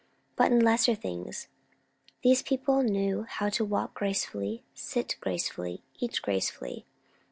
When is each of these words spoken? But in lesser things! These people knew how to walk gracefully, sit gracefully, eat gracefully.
But 0.35 0.51
in 0.51 0.59
lesser 0.61 0.95
things! 0.95 1.47
These 2.23 2.41
people 2.41 2.81
knew 2.81 3.27
how 3.29 3.49
to 3.49 3.63
walk 3.63 3.93
gracefully, 3.93 4.63
sit 4.73 5.15
gracefully, 5.21 5.83
eat 5.99 6.21
gracefully. 6.23 6.87